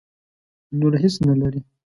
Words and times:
نور 0.79 0.93
هېڅ 1.01 1.15
نه 1.27 1.33
لري. 1.41 1.61